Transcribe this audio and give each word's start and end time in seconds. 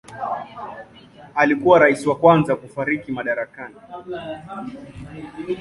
Alikuwa 1.35 1.79
rais 1.79 2.07
wa 2.07 2.15
kwanza 2.15 2.55
kufariki 2.55 3.11
madarakani. 3.11 3.75